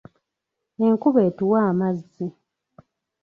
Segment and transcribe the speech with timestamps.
[0.85, 2.27] Enkuba etuwa amazzi.